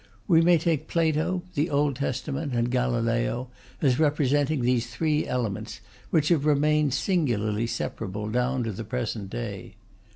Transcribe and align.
We 0.27 0.41
may 0.41 0.57
take 0.57 0.87
Plato, 0.87 1.43
the 1.53 1.69
Old 1.69 1.95
Testament, 1.97 2.53
and 2.55 2.71
Galileo 2.71 3.51
as 3.83 3.99
representing 3.99 4.61
these 4.61 4.87
three 4.87 5.27
elements, 5.27 5.79
which 6.09 6.29
have 6.29 6.43
remained 6.47 6.95
singularly 6.95 7.67
separable 7.67 8.27
down 8.27 8.63
to 8.63 8.71
the 8.71 8.83
present 8.83 9.29
day. 9.29 9.75